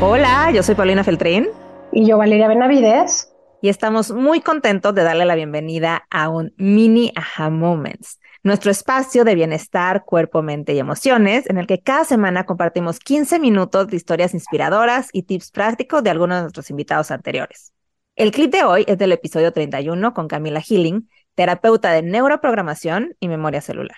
Hola, 0.00 0.50
yo 0.52 0.62
soy 0.62 0.74
Paulina 0.74 1.04
Feltrín. 1.04 1.48
Y 1.92 2.06
yo, 2.06 2.18
Valeria 2.18 2.48
Benavides. 2.48 3.32
Y 3.62 3.70
estamos 3.70 4.10
muy 4.10 4.42
contentos 4.42 4.94
de 4.94 5.02
darle 5.02 5.24
la 5.24 5.34
bienvenida 5.34 6.04
a 6.10 6.28
un 6.28 6.52
mini 6.58 7.12
Aha 7.16 7.48
Moments, 7.48 8.20
nuestro 8.42 8.70
espacio 8.70 9.24
de 9.24 9.34
bienestar, 9.34 10.04
cuerpo, 10.04 10.42
mente 10.42 10.74
y 10.74 10.78
emociones, 10.78 11.48
en 11.48 11.56
el 11.56 11.66
que 11.66 11.80
cada 11.80 12.04
semana 12.04 12.44
compartimos 12.44 12.98
15 12.98 13.38
minutos 13.38 13.88
de 13.88 13.96
historias 13.96 14.34
inspiradoras 14.34 15.08
y 15.12 15.22
tips 15.22 15.50
prácticos 15.50 16.02
de 16.02 16.10
algunos 16.10 16.36
de 16.36 16.42
nuestros 16.42 16.68
invitados 16.68 17.10
anteriores. 17.10 17.72
El 18.16 18.32
clip 18.32 18.52
de 18.52 18.64
hoy 18.64 18.84
es 18.86 18.98
del 18.98 19.12
episodio 19.12 19.52
31 19.52 20.12
con 20.12 20.28
Camila 20.28 20.60
Healing, 20.60 21.08
terapeuta 21.34 21.90
de 21.92 22.02
neuroprogramación 22.02 23.16
y 23.18 23.28
memoria 23.28 23.62
celular. 23.62 23.96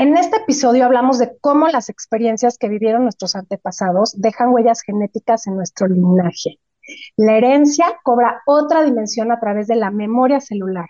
En 0.00 0.16
este 0.16 0.38
episodio 0.38 0.86
hablamos 0.86 1.18
de 1.18 1.36
cómo 1.42 1.68
las 1.68 1.90
experiencias 1.90 2.56
que 2.56 2.70
vivieron 2.70 3.02
nuestros 3.02 3.36
antepasados 3.36 4.18
dejan 4.18 4.48
huellas 4.48 4.80
genéticas 4.80 5.46
en 5.46 5.56
nuestro 5.56 5.88
linaje. 5.88 6.58
La 7.18 7.36
herencia 7.36 7.84
cobra 8.02 8.40
otra 8.46 8.82
dimensión 8.82 9.30
a 9.30 9.38
través 9.38 9.66
de 9.66 9.76
la 9.76 9.90
memoria 9.90 10.40
celular, 10.40 10.86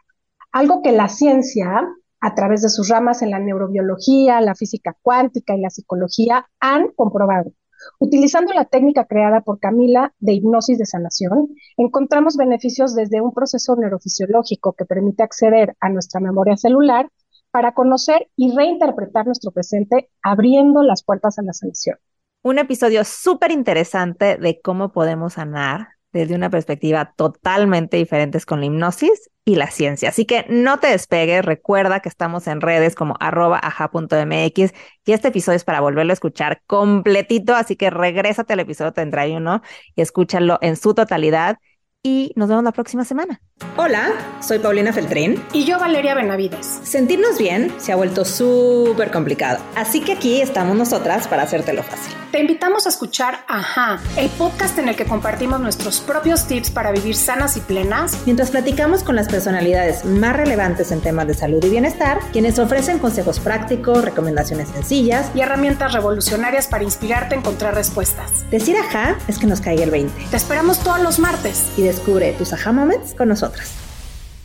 algo 0.53 0.81
que 0.81 0.93
la 0.93 1.09
ciencia, 1.09 1.89
a 2.21 2.35
través 2.37 2.63
de 2.63 2.69
sus 2.69 2.89
ramas 2.89 3.21
en 3.23 3.31
la 3.31 3.41
neurobiología, 3.41 4.41
la 4.41 4.55
física 4.55 4.97
cuántica 5.03 5.57
y 5.57 5.61
la 5.61 5.71
psicología, 5.71 6.47
han 6.61 6.93
comprobado. 6.93 7.51
Utilizando 7.99 8.55
la 8.55 8.67
técnica 8.67 9.07
creada 9.07 9.41
por 9.41 9.59
Camila 9.59 10.15
de 10.21 10.35
hipnosis 10.35 10.79
de 10.79 10.87
sanación, 10.87 11.49
encontramos 11.77 12.37
beneficios 12.37 12.95
desde 12.95 13.21
un 13.21 13.35
proceso 13.35 13.75
neurofisiológico 13.75 14.75
que 14.75 14.85
permite 14.85 15.25
acceder 15.25 15.77
a 15.81 15.89
nuestra 15.89 16.21
memoria 16.21 16.57
celular 16.57 17.11
para 17.51 17.73
conocer 17.73 18.29
y 18.37 18.55
reinterpretar 18.55 19.27
nuestro 19.27 19.51
presente, 19.51 20.11
abriendo 20.23 20.83
las 20.83 21.03
puertas 21.03 21.39
a 21.39 21.43
la 21.43 21.53
sanación. 21.53 21.97
Un 22.43 22.59
episodio 22.59 23.05
súper 23.05 23.51
interesante 23.51 24.37
de 24.37 24.61
cómo 24.61 24.93
podemos 24.93 25.35
sanar 25.35 25.89
desde 26.13 26.35
una 26.35 26.51
perspectiva 26.51 27.13
totalmente 27.17 27.97
diferente 27.97 28.41
con 28.41 28.61
la 28.61 28.67
hipnosis 28.67 29.31
y 29.45 29.57
la 29.57 29.71
ciencia. 29.71 30.09
Así 30.09 30.25
que 30.25 30.45
no 30.49 30.79
te 30.79 30.89
despegues, 30.89 31.45
recuerda 31.45 32.01
que 32.01 32.09
estamos 32.09 32.47
en 32.47 32.61
redes 32.61 32.95
como 32.95 33.15
arroba 33.21 33.59
aja.mx 33.63 34.73
y 35.05 35.13
este 35.13 35.29
episodio 35.29 35.57
es 35.57 35.65
para 35.65 35.81
volverlo 35.81 36.13
a 36.13 36.15
escuchar 36.15 36.63
completito, 36.67 37.55
así 37.55 37.77
que 37.77 37.91
regrésate 37.91 38.53
al 38.53 38.61
episodio 38.61 38.93
31 38.93 39.63
y 39.95 40.03
escúchalo 40.03 40.59
en 40.63 40.77
su 40.77 40.95
totalidad 40.95 41.59
y 42.03 42.33
nos 42.35 42.49
vemos 42.49 42.65
la 42.65 42.73
próxima 42.73 43.05
semana. 43.05 43.41
Hola, 43.77 44.13
soy 44.41 44.59
Paulina 44.59 44.93
Feltrín. 44.93 45.43
Y 45.53 45.65
yo 45.65 45.79
Valeria 45.79 46.15
Benavides. 46.15 46.81
Sentirnos 46.83 47.39
bien 47.39 47.75
se 47.79 47.93
ha 47.93 47.97
vuelto 47.97 48.25
súper 48.25 49.11
complicado, 49.11 49.63
así 49.77 50.01
que 50.01 50.13
aquí 50.13 50.41
estamos 50.41 50.77
nosotras 50.77 51.29
para 51.29 51.43
hacértelo 51.43 51.83
fácil. 51.83 52.15
Te 52.33 52.41
invitamos 52.41 52.87
a 52.87 52.91
escuchar 52.91 53.45
Ajá, 53.49 54.01
el 54.17 54.29
podcast 54.31 54.79
en 54.79 54.89
el 54.89 54.97
que 54.97 55.05
compartimos 55.05 55.61
nuestros 55.61 56.01
propios 56.01 56.47
tips 56.47 56.71
para 56.71 56.93
vivir 56.93 57.17
sanas 57.17 57.57
y 57.57 57.61
plenas, 57.61 58.17
mientras 58.25 58.51
platicamos 58.51 59.03
con 59.03 59.17
las 59.17 59.29
personalidades 59.29 60.05
más 60.05 60.37
relevantes 60.37 60.93
en 60.93 61.01
temas 61.01 61.27
de 61.27 61.35
salud 61.35 61.63
y 61.65 61.69
bienestar, 61.69 62.21
quienes 62.33 62.59
ofrecen 62.59 62.99
consejos 62.99 63.41
prácticos, 63.41 64.05
recomendaciones 64.05 64.69
sencillas 64.69 65.31
y 65.35 65.41
herramientas 65.41 65.93
revolucionarias 65.93 66.67
para 66.69 66.85
inspirarte 66.85 67.35
a 67.35 67.39
encontrar 67.39 67.75
respuestas. 67.75 68.49
Decir 68.51 68.77
Ajá 68.77 69.17
es 69.29 69.39
que 69.39 69.47
nos 69.47 69.61
caiga 69.61 69.83
el 69.83 69.91
20. 69.91 70.27
Te 70.31 70.37
esperamos 70.37 70.79
todos 70.79 71.01
los 71.03 71.19
martes 71.19 71.73
y 71.77 71.83
descubre 71.91 72.33
tus 72.33 72.53
Ajá 72.53 72.73
Moments 72.73 73.15
con 73.15 73.29
nosotras. 73.29 73.75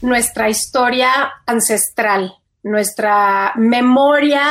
Nuestra 0.01 0.49
historia 0.49 1.31
ancestral, 1.45 2.33
nuestra 2.63 3.53
memoria 3.55 4.43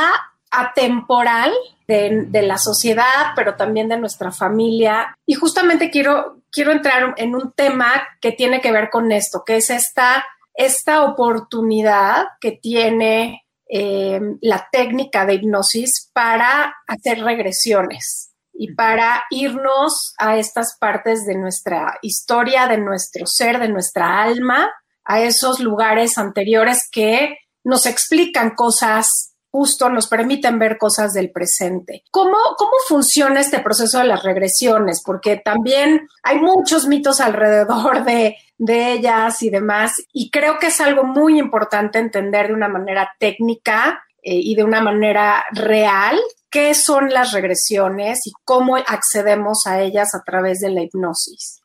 atemporal 0.49 1.51
de, 1.87 2.41
la 2.41 2.57
sociedad, 2.57 3.33
pero 3.35 3.55
también 3.55 3.89
de 3.89 3.97
nuestra 3.97 4.31
familia. 4.31 5.15
Y 5.25 5.33
justamente 5.33 5.89
quiero, 5.89 6.41
quiero 6.51 6.71
entrar 6.71 7.13
en 7.17 7.35
un 7.35 7.51
tema 7.51 7.91
que 8.21 8.31
tiene 8.31 8.61
que 8.61 8.71
ver 8.71 8.89
con 8.89 9.11
esto, 9.11 9.43
que 9.45 9.57
es 9.57 9.69
esta, 9.69 10.25
esta 10.53 11.03
oportunidad 11.03 12.27
que 12.39 12.53
tiene 12.53 13.45
eh, 13.69 14.19
la 14.41 14.67
técnica 14.71 15.25
de 15.25 15.35
hipnosis 15.35 16.09
para 16.13 16.73
hacer 16.87 17.19
regresiones 17.19 18.34
y 18.57 18.73
para 18.73 19.23
irnos 19.29 20.13
a 20.17 20.37
estas 20.37 20.77
partes 20.79 21.25
de 21.25 21.35
nuestra 21.35 21.97
historia, 22.01 22.67
de 22.67 22.77
nuestro 22.77 23.25
ser, 23.25 23.59
de 23.59 23.69
nuestra 23.69 24.21
alma, 24.23 24.71
a 25.03 25.21
esos 25.21 25.59
lugares 25.59 26.17
anteriores 26.17 26.89
que 26.91 27.37
nos 27.63 27.85
explican 27.85 28.51
cosas 28.51 29.35
justo 29.55 29.87
nos 29.89 30.09
permiten 30.09 30.59
ver 30.59 30.77
cosas 30.77 31.13
del 31.13 31.31
presente. 31.31 32.03
¿Cómo, 32.11 32.35
¿Cómo 32.57 32.73
funciona 32.89 33.39
este 33.39 33.59
proceso 33.59 33.99
de 33.99 34.03
las 34.03 34.21
regresiones? 34.21 35.01
Porque 35.01 35.37
también 35.37 36.09
hay 36.23 36.39
muchos 36.39 36.87
mitos 36.87 37.21
alrededor 37.21 38.03
de, 38.03 38.35
de 38.57 38.91
ellas 38.91 39.41
y 39.43 39.49
demás, 39.49 39.93
y 40.11 40.29
creo 40.29 40.59
que 40.59 40.67
es 40.67 40.81
algo 40.81 41.05
muy 41.05 41.39
importante 41.39 41.99
entender 41.99 42.47
de 42.47 42.53
una 42.53 42.67
manera 42.67 43.13
técnica 43.17 44.03
eh, 44.27 44.39
y 44.41 44.55
de 44.55 44.63
una 44.63 44.81
manera 44.81 45.45
real 45.51 46.19
qué 46.49 46.73
son 46.73 47.09
las 47.09 47.31
regresiones 47.31 48.25
y 48.25 48.31
cómo 48.43 48.75
accedemos 48.75 49.67
a 49.67 49.83
ellas 49.83 50.15
a 50.15 50.23
través 50.23 50.61
de 50.61 50.71
la 50.71 50.81
hipnosis. 50.81 51.61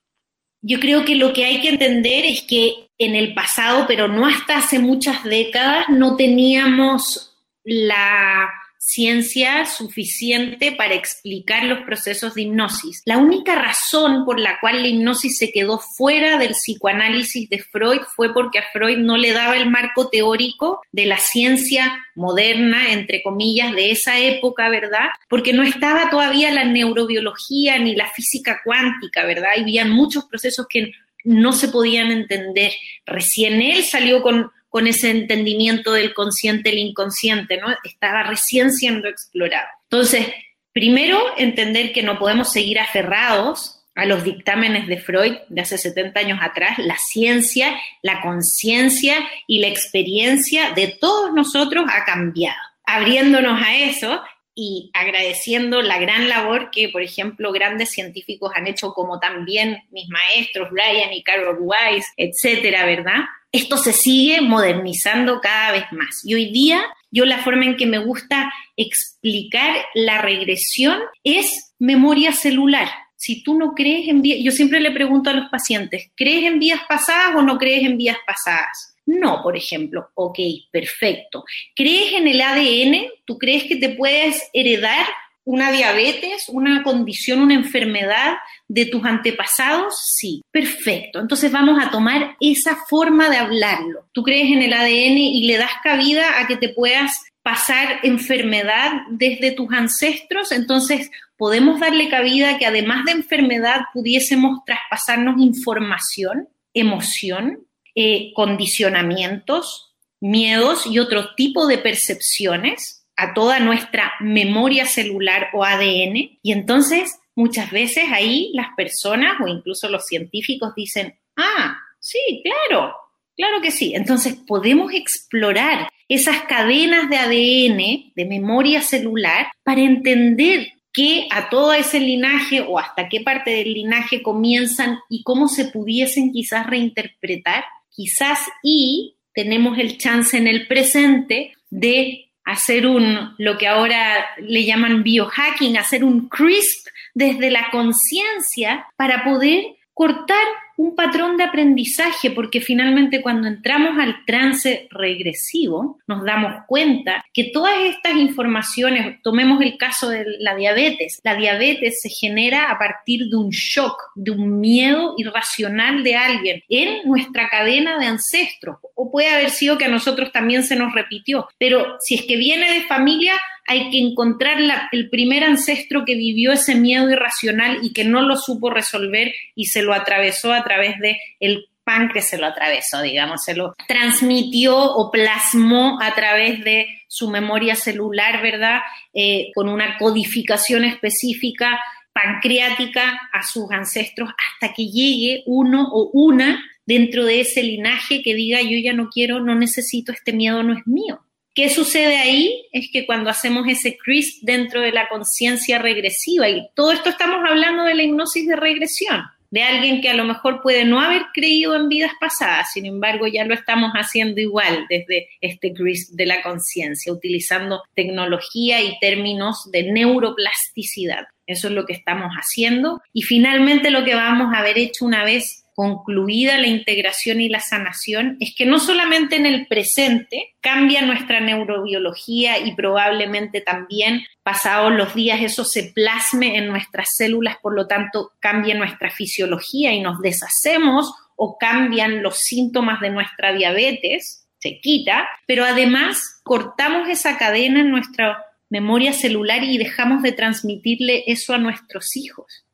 Yo 0.60 0.78
creo 0.78 1.06
que 1.06 1.15
lo 1.15 1.32
que 1.32 1.47
hay 1.47 1.62
que 1.62 1.71
entender 1.71 2.26
es 2.26 2.43
que 2.43 2.91
en 2.98 3.16
el 3.16 3.32
pasado, 3.32 3.87
pero 3.88 4.09
no 4.09 4.26
hasta 4.26 4.59
hace 4.59 4.78
muchas 4.78 5.25
décadas, 5.25 5.87
no 5.88 6.16
teníamos 6.16 7.34
la 7.65 8.50
ciencia 8.82 9.66
suficiente 9.66 10.72
para 10.72 10.94
explicar 10.94 11.64
los 11.64 11.80
procesos 11.80 12.34
de 12.34 12.42
hipnosis. 12.42 13.02
La 13.04 13.18
única 13.18 13.54
razón 13.54 14.24
por 14.24 14.41
la 14.41 14.58
cual 14.58 14.80
la 14.80 14.88
hipnosis 14.88 15.36
se 15.36 15.52
quedó 15.52 15.78
fuera 15.98 16.38
del 16.38 16.52
psicoanálisis 16.52 17.50
de 17.50 17.58
Freud 17.58 18.00
fue 18.16 18.32
porque 18.32 18.58
a 18.58 18.64
Freud 18.72 18.96
no 18.96 19.18
le 19.18 19.32
daba 19.32 19.58
el 19.58 19.70
marco 19.70 20.08
teórico 20.08 20.80
de 20.92 21.04
la 21.04 21.18
ciencia 21.18 21.92
moderna, 22.14 22.92
entre 22.92 23.22
comillas, 23.22 23.74
de 23.74 23.91
esa 23.91 24.18
época, 24.18 24.70
¿verdad? 24.70 25.10
Porque 25.28 25.52
no 25.52 25.62
estaba 25.62 26.08
todavía 26.08 26.50
la 26.50 26.64
neurobiología 26.64 27.78
ni 27.78 27.94
la 27.94 28.08
física 28.10 28.62
cuántica, 28.64 29.26
¿verdad? 29.26 29.50
Había 29.58 29.84
muchos 29.84 30.24
procesos 30.24 30.66
que 30.66 30.92
no 31.22 31.52
se 31.52 31.68
podían 31.68 32.10
entender. 32.10 32.72
Recién 33.04 33.60
él 33.60 33.84
salió 33.84 34.22
con 34.22 34.50
con 34.70 34.86
ese 34.86 35.10
entendimiento 35.10 35.92
del 35.92 36.14
consciente, 36.14 36.70
el 36.70 36.78
inconsciente, 36.78 37.58
¿no? 37.58 37.66
Estaba 37.84 38.22
recién 38.22 38.72
siendo 38.72 39.08
explorado. 39.08 39.69
Entonces, 39.91 40.28
primero, 40.72 41.20
entender 41.36 41.92
que 41.92 42.04
no 42.04 42.19
podemos 42.19 42.53
seguir 42.53 42.78
aferrados 42.78 43.82
a 43.97 44.06
los 44.06 44.22
dictámenes 44.22 44.86
de 44.86 44.98
Freud 44.98 45.36
de 45.48 45.60
hace 45.60 45.76
70 45.76 46.20
años 46.20 46.38
atrás, 46.41 46.78
la 46.78 46.97
ciencia, 46.97 47.78
la 48.03 48.22
conciencia 48.22 49.16
y 49.48 49.59
la 49.59 49.66
experiencia 49.66 50.70
de 50.70 50.86
todos 50.86 51.34
nosotros 51.34 51.84
ha 51.92 52.04
cambiado. 52.04 52.56
Abriéndonos 52.84 53.60
a 53.60 53.76
eso 53.76 54.22
y 54.54 54.91
agradeciendo 54.94 55.82
la 55.82 55.98
gran 55.98 56.28
labor 56.28 56.70
que, 56.70 56.88
por 56.88 57.03
ejemplo, 57.03 57.50
grandes 57.50 57.91
científicos 57.91 58.53
han 58.54 58.69
hecho, 58.69 58.92
como 58.92 59.19
también 59.19 59.82
mis 59.91 60.09
maestros, 60.09 60.70
Brian 60.70 61.12
y 61.12 61.25
Carol 61.25 61.59
Weiss, 61.60 62.06
etcétera, 62.16 62.86
¿verdad? 62.86 63.25
Esto 63.53 63.77
se 63.77 63.93
sigue 63.93 64.41
modernizando 64.41 65.41
cada 65.41 65.72
vez 65.72 65.84
más. 65.93 66.22
Y 66.25 66.34
hoy 66.34 66.50
día 66.50 66.83
yo 67.11 67.25
la 67.25 67.38
forma 67.38 67.65
en 67.65 67.77
que 67.77 67.87
me 67.87 67.99
gusta 67.99 68.53
explicar 68.77 69.77
la 69.94 70.22
regresión 70.22 71.00
es 71.25 71.75
memoria 71.78 72.33
celular. 72.33 72.89
Si 73.16 73.43
tú 73.43 73.59
no 73.59 73.75
crees 73.75 74.09
en 74.09 74.22
vías, 74.22 74.39
yo 74.43 74.53
siempre 74.53 74.81
le 74.81 74.93
pregunto 74.93 75.31
a 75.31 75.34
los 75.34 75.50
pacientes, 75.50 76.10
¿crees 76.16 76.44
en 76.44 76.59
vías 76.59 76.81
pasadas 76.89 77.34
o 77.37 77.43
no 77.43 77.59
crees 77.59 77.84
en 77.84 77.99
vías 77.99 78.16
pasadas? 78.27 78.94
No, 79.05 79.43
por 79.43 79.56
ejemplo, 79.56 80.09
ok, 80.15 80.39
perfecto. 80.71 81.44
¿Crees 81.75 82.12
en 82.15 82.28
el 82.28 82.41
ADN? 82.41 83.09
¿Tú 83.25 83.39
crees 83.39 83.65
que 83.65 83.77
te 83.77 83.91
puedes 83.91 84.49
heredar 84.53 85.05
una 85.45 85.72
diabetes, 85.72 86.48
una 86.48 86.83
condición, 86.83 87.41
una 87.41 87.54
enfermedad 87.54 88.37
de 88.69 88.87
tus 88.87 89.04
antepasados? 89.04 89.95
Sí, 90.04 90.42
perfecto. 90.51 91.21
Entonces 91.21 91.51
vamos 91.51 91.83
a 91.83 91.91
tomar 91.91 92.37
esa 92.41 92.77
forma 92.89 93.31
de 93.31 93.37
hablarlo. 93.37 94.09
Tú 94.13 94.22
crees 94.22 94.53
en 94.53 94.63
el 94.63 94.72
ADN 94.72 95.19
y 95.19 95.47
le 95.47 95.57
das 95.57 95.72
cabida 95.83 96.41
a 96.41 96.47
que 96.47 96.57
te 96.57 96.69
puedas 96.69 97.21
pasar 97.42 98.01
enfermedad 98.03 98.92
desde 99.10 99.53
tus 99.53 99.72
ancestros, 99.72 100.53
entonces 100.53 101.10
podemos 101.37 101.81
darle 101.81 102.10
cabida 102.10 102.59
que 102.59 102.66
además 102.66 103.07
de 103.07 103.13
enfermedad 103.13 103.81
pudiésemos 103.95 104.59
traspasarnos 104.66 105.41
información, 105.41 106.48
emoción, 106.75 107.66
eh, 107.95 108.33
condicionamientos, 108.34 109.95
miedos 110.21 110.86
y 110.86 110.98
otro 110.98 111.34
tipo 111.34 111.66
de 111.66 111.78
percepciones 111.78 112.99
a 113.21 113.34
toda 113.34 113.61
nuestra 113.61 114.13
memoria 114.21 114.87
celular 114.87 115.49
o 115.53 115.63
ADN. 115.65 116.39
Y 116.43 116.53
entonces 116.53 117.21
muchas 117.34 117.71
veces 117.71 118.05
ahí 118.11 118.51
las 118.55 118.69
personas 118.77 119.34
o 119.45 119.47
incluso 119.47 119.89
los 119.89 120.07
científicos 120.07 120.75
dicen, 120.75 121.19
ah, 121.37 121.77
sí, 121.99 122.43
claro, 122.43 122.95
claro 123.37 123.61
que 123.61 123.71
sí. 123.71 123.93
Entonces 123.95 124.37
podemos 124.47 124.93
explorar 124.95 125.91
esas 126.09 126.43
cadenas 126.45 127.11
de 127.11 127.17
ADN, 127.17 128.13
de 128.17 128.25
memoria 128.25 128.81
celular, 128.81 129.49
para 129.63 129.83
entender 129.83 130.69
qué 130.93 131.28
a 131.31 131.51
todo 131.51 131.72
ese 131.75 132.01
linaje 132.01 132.63
o 132.63 132.78
hasta 132.78 133.09
qué 133.09 133.21
parte 133.21 133.51
del 133.51 133.75
linaje 133.75 134.22
comienzan 134.22 134.99
y 135.09 135.22
cómo 135.22 135.47
se 135.47 135.67
pudiesen 135.67 136.33
quizás 136.33 136.67
reinterpretar, 136.67 137.65
quizás 137.91 138.41
y 138.63 139.17
tenemos 139.34 139.78
el 139.78 139.99
chance 139.99 140.37
en 140.37 140.49
el 140.49 140.67
presente 140.67 141.53
de 141.69 142.29
hacer 142.50 142.86
un, 142.86 143.34
lo 143.38 143.58
que 143.58 143.68
ahora 143.68 144.26
le 144.38 144.64
llaman 144.64 145.02
biohacking, 145.02 145.76
hacer 145.76 146.04
un 146.04 146.28
crisp 146.28 146.88
desde 147.14 147.50
la 147.50 147.70
conciencia 147.70 148.86
para 148.97 149.24
poder 149.24 149.64
cortar 150.00 150.47
un 150.78 150.94
patrón 150.94 151.36
de 151.36 151.44
aprendizaje, 151.44 152.30
porque 152.30 152.62
finalmente 152.62 153.20
cuando 153.20 153.47
entramos 153.47 153.98
al 153.98 154.24
trance 154.24 154.88
regresivo, 154.91 155.98
nos 156.06 156.24
damos 156.24 156.64
cuenta 156.66 157.22
que 157.34 157.50
todas 157.52 157.74
estas 157.80 158.14
informaciones, 158.14 159.20
tomemos 159.22 159.60
el 159.60 159.76
caso 159.76 160.08
de 160.08 160.24
la 160.38 160.54
diabetes, 160.56 161.20
la 161.22 161.34
diabetes 161.34 162.00
se 162.00 162.08
genera 162.08 162.70
a 162.70 162.78
partir 162.78 163.26
de 163.28 163.36
un 163.36 163.50
shock, 163.50 163.94
de 164.14 164.30
un 164.30 164.58
miedo 164.58 165.16
irracional 165.18 166.02
de 166.02 166.16
alguien 166.16 166.62
en 166.70 167.06
nuestra 167.06 167.50
cadena 167.50 167.98
de 167.98 168.06
ancestros, 168.06 168.78
o 168.94 169.10
puede 169.10 169.28
haber 169.28 169.50
sido 169.50 169.76
que 169.76 169.84
a 169.84 169.88
nosotros 169.88 170.32
también 170.32 170.62
se 170.62 170.76
nos 170.76 170.94
repitió, 170.94 171.47
pero 171.58 171.98
si 172.00 172.14
es 172.14 172.22
que 172.22 172.38
viene 172.38 172.72
de 172.72 172.84
familia, 172.84 173.34
hay 173.71 173.89
que 173.91 173.99
encontrar 173.99 174.59
el 174.91 175.11
primer 175.11 175.45
ancestro 175.45 176.05
que 176.05 176.17
vivió 176.17 176.51
ese 176.51 176.75
miedo 176.75 177.09
irracional 177.09 177.78
y 177.83 177.93
que 177.93 178.05
no 178.05 178.21
lo 178.21 178.34
supo 178.34 178.69
resolver 178.69 179.33
y 179.55 179.67
se 179.67 179.83
lo 179.83 179.95
atravesó 179.95 180.53
a 180.53 180.65
través 180.65 180.99
de 180.99 181.21
el 181.39 181.67
páncreas, 181.84 182.28
se 182.28 182.37
lo 182.37 182.47
atravesó, 182.47 183.01
digamos, 183.01 183.45
se 183.45 183.55
lo 183.55 183.77
transmitió 183.87 184.77
o 184.77 185.13
plasmó 185.13 186.01
a 186.03 186.17
través 186.17 186.65
de 186.65 186.89
su 187.07 187.31
memoria 187.31 187.77
celular, 187.77 188.43
¿verdad? 188.43 188.81
Eh, 189.15 189.53
con 189.55 189.69
una 189.69 189.97
codificación 189.99 190.83
específica 190.83 191.81
pancreática 192.13 193.21
a 193.33 193.45
sus 193.45 193.71
ancestros 193.71 194.31
hasta 194.31 194.75
que 194.75 194.87
llegue 194.87 195.45
uno 195.47 195.89
o 195.93 196.11
una 196.13 196.61
dentro 196.87 197.25
de 197.25 197.43
ese 197.43 197.63
linaje 197.63 198.21
que 198.22 198.34
diga 198.34 198.61
yo 198.63 198.78
ya 198.83 198.95
no 198.95 199.11
quiero, 199.11 199.39
no 199.39 199.55
necesito, 199.55 200.11
este 200.11 200.33
miedo 200.33 200.65
no 200.65 200.72
es 200.77 200.84
mío. 200.89 201.25
¿Qué 201.54 201.68
sucede 201.68 202.16
ahí? 202.18 202.66
Es 202.72 202.88
que 202.92 203.06
cuando 203.06 203.30
hacemos 203.30 203.66
ese 203.68 203.97
crisp 203.97 204.42
dentro 204.42 204.80
de 204.80 204.92
la 204.92 205.08
conciencia 205.08 205.78
regresiva, 205.78 206.48
y 206.48 206.68
todo 206.74 206.92
esto 206.92 207.08
estamos 207.08 207.38
hablando 207.48 207.84
de 207.84 207.94
la 207.94 208.02
hipnosis 208.04 208.47
de 208.47 208.56
regresión, 208.56 209.22
de 209.50 209.62
alguien 209.62 210.00
que 210.00 210.08
a 210.08 210.14
lo 210.14 210.24
mejor 210.24 210.62
puede 210.62 210.84
no 210.84 211.00
haber 211.00 211.22
creído 211.34 211.74
en 211.74 211.88
vidas 211.88 212.12
pasadas, 212.20 212.72
sin 212.72 212.86
embargo 212.86 213.26
ya 213.26 213.44
lo 213.44 213.54
estamos 213.54 213.91
haciendo 213.94 214.41
igual 214.41 214.86
desde 214.88 215.28
este 215.41 215.72
crisp 215.72 216.14
de 216.14 216.26
la 216.26 216.41
conciencia, 216.42 217.12
utilizando 217.12 217.82
tecnología 217.94 218.80
y 218.80 218.97
términos 219.00 219.68
de 219.72 219.91
neuroplasticidad. 219.92 221.26
Eso 221.47 221.66
es 221.66 221.74
lo 221.74 221.84
que 221.84 221.94
estamos 221.94 222.30
haciendo. 222.34 223.02
Y 223.12 223.22
finalmente 223.22 223.91
lo 223.91 224.04
que 224.04 224.14
vamos 224.14 224.54
a 224.54 224.60
haber 224.60 224.78
hecho 224.78 225.04
una 225.04 225.24
vez 225.24 225.64
concluida 225.80 226.59
la 226.59 226.66
integración 226.66 227.41
y 227.41 227.48
la 227.48 227.60
sanación 227.60 228.36
es 228.38 228.54
que 228.54 228.66
no 228.66 228.78
solamente 228.78 229.36
en 229.36 229.47
el 229.47 229.66
presente 229.66 230.54
cambia 230.60 231.00
nuestra 231.00 231.41
neurobiología 231.41 232.59
y 232.59 232.74
probablemente 232.74 233.62
también 233.62 234.21
pasados 234.42 234.92
los 234.92 235.15
días 235.15 235.41
eso 235.41 235.65
se 235.65 235.84
plasme 235.84 236.59
en 236.59 236.66
nuestras 236.66 237.16
células, 237.16 237.56
por 237.62 237.74
lo 237.74 237.86
tanto 237.86 238.32
cambia 238.41 238.74
nuestra 238.74 239.10
fisiología 239.10 239.94
y 239.94 240.03
nos 240.03 240.21
deshacemos 240.21 241.15
o 241.34 241.56
cambian 241.56 242.22
los 242.22 242.41
síntomas 242.41 243.00
de 243.00 243.09
nuestra 243.09 243.54
diabetes, 243.54 244.47
se 244.59 244.80
quita, 244.83 245.30
pero 245.47 245.65
además 245.65 246.42
cortamos 246.42 247.09
esa 247.09 247.38
cadena 247.38 247.80
en 247.80 247.91
nuestra 247.91 248.44
memoria 248.68 249.15
celular 249.15 249.65
y 249.65 249.78
dejamos 249.78 250.22
de 250.22 250.33
transmitirle 250.33 251.24
eso 251.26 251.54
a 251.54 251.59
nuestros 251.59 252.16
hijos. 252.16 252.66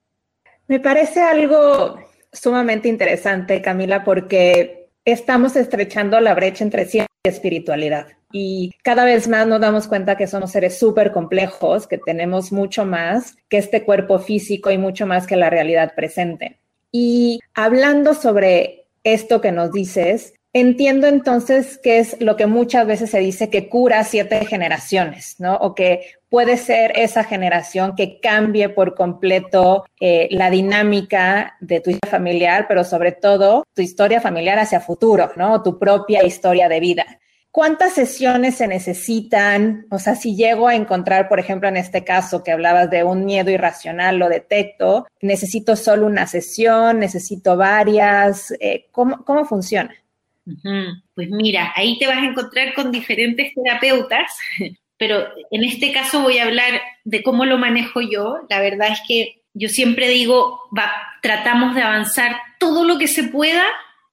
Me 0.66 0.80
parece 0.80 1.22
algo 1.22 2.00
sumamente 2.36 2.88
interesante, 2.88 3.62
Camila, 3.62 4.04
porque 4.04 4.88
estamos 5.04 5.56
estrechando 5.56 6.20
la 6.20 6.34
brecha 6.34 6.64
entre 6.64 6.84
ciencia 6.84 7.06
y 7.24 7.28
espiritualidad. 7.28 8.08
Y 8.32 8.72
cada 8.82 9.04
vez 9.04 9.28
más 9.28 9.46
nos 9.46 9.60
damos 9.60 9.86
cuenta 9.86 10.16
que 10.16 10.26
somos 10.26 10.52
seres 10.52 10.78
súper 10.78 11.12
complejos, 11.12 11.86
que 11.86 11.98
tenemos 11.98 12.52
mucho 12.52 12.84
más 12.84 13.36
que 13.48 13.58
este 13.58 13.84
cuerpo 13.84 14.18
físico 14.18 14.70
y 14.70 14.78
mucho 14.78 15.06
más 15.06 15.26
que 15.26 15.36
la 15.36 15.48
realidad 15.48 15.94
presente. 15.94 16.58
Y 16.90 17.40
hablando 17.54 18.14
sobre 18.14 18.86
esto 19.04 19.40
que 19.40 19.52
nos 19.52 19.72
dices, 19.72 20.34
Entiendo 20.52 21.06
entonces 21.06 21.78
que 21.82 21.98
es 21.98 22.16
lo 22.20 22.36
que 22.36 22.46
muchas 22.46 22.86
veces 22.86 23.10
se 23.10 23.18
dice 23.18 23.50
que 23.50 23.68
cura 23.68 24.04
siete 24.04 24.46
generaciones, 24.46 25.36
¿no? 25.38 25.56
O 25.56 25.74
que 25.74 26.06
puede 26.30 26.56
ser 26.56 26.92
esa 26.96 27.24
generación 27.24 27.94
que 27.94 28.20
cambie 28.20 28.70
por 28.70 28.94
completo 28.94 29.84
eh, 30.00 30.28
la 30.30 30.48
dinámica 30.48 31.56
de 31.60 31.80
tu 31.80 31.90
historia 31.90 32.10
familiar, 32.10 32.66
pero 32.68 32.84
sobre 32.84 33.12
todo 33.12 33.64
tu 33.74 33.82
historia 33.82 34.20
familiar 34.20 34.58
hacia 34.58 34.80
futuro, 34.80 35.30
¿no? 35.36 35.62
Tu 35.62 35.78
propia 35.78 36.24
historia 36.24 36.70
de 36.70 36.80
vida. 36.80 37.04
¿Cuántas 37.56 37.94
sesiones 37.94 38.56
se 38.56 38.68
necesitan? 38.68 39.86
O 39.90 39.98
sea, 39.98 40.14
si 40.14 40.36
llego 40.36 40.68
a 40.68 40.74
encontrar, 40.74 41.26
por 41.26 41.40
ejemplo, 41.40 41.68
en 41.68 41.78
este 41.78 42.04
caso 42.04 42.44
que 42.44 42.52
hablabas 42.52 42.90
de 42.90 43.02
un 43.02 43.24
miedo 43.24 43.50
irracional, 43.50 44.18
lo 44.18 44.28
detecto, 44.28 45.06
necesito 45.22 45.74
solo 45.74 46.04
una 46.06 46.26
sesión, 46.26 46.98
necesito 46.98 47.56
varias, 47.56 48.52
eh, 48.60 48.88
¿cómo, 48.92 49.24
¿cómo 49.24 49.46
funciona? 49.46 49.94
Pues 51.14 51.28
mira, 51.30 51.72
ahí 51.74 51.98
te 51.98 52.06
vas 52.06 52.18
a 52.18 52.26
encontrar 52.26 52.72
con 52.74 52.92
diferentes 52.92 53.52
terapeutas, 53.54 54.32
pero 54.98 55.26
en 55.50 55.64
este 55.64 55.92
caso 55.92 56.22
voy 56.22 56.38
a 56.38 56.44
hablar 56.44 56.80
de 57.04 57.22
cómo 57.22 57.44
lo 57.44 57.58
manejo 57.58 58.00
yo. 58.00 58.38
La 58.48 58.60
verdad 58.60 58.92
es 58.92 59.00
que 59.06 59.42
yo 59.54 59.68
siempre 59.68 60.08
digo, 60.08 60.60
va, 60.76 60.92
tratamos 61.22 61.74
de 61.74 61.82
avanzar 61.82 62.36
todo 62.60 62.84
lo 62.84 62.98
que 62.98 63.08
se 63.08 63.24
pueda, 63.24 63.64